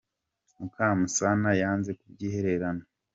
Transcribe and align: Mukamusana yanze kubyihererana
Mukamusana 0.59 1.51
yanze 1.61 1.91
kubyihererana 1.99 2.83